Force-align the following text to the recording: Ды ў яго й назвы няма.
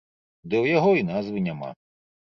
Ды 0.49 0.55
ў 0.63 0.73
яго 0.77 0.95
й 0.99 1.07
назвы 1.13 1.47
няма. 1.53 1.71